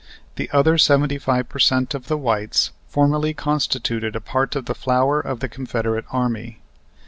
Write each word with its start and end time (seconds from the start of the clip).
The 0.35 0.49
other 0.49 0.79
seventy 0.79 1.19
five 1.19 1.47
per 1.47 1.59
cent 1.59 1.93
of 1.93 2.07
the 2.07 2.17
whites 2.17 2.71
formerly 2.87 3.35
constituted 3.35 4.15
a 4.15 4.19
part 4.19 4.55
of 4.55 4.65
the 4.65 4.73
flower 4.73 5.19
of 5.19 5.41
the 5.41 5.47
Confederate 5.47 6.05
Army. 6.09 6.59